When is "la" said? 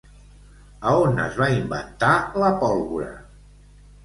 2.45-2.51